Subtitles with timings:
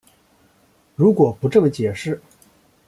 [0.95, 2.19] 如果不这么解释